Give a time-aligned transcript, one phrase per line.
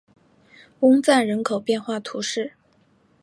[0.79, 2.53] 翁赞人口变化图示